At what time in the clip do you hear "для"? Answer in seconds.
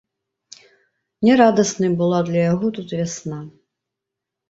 2.33-2.41